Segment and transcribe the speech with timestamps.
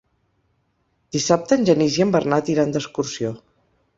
[1.15, 3.35] Dissabte en Genís i en Bernat iran d'excursió.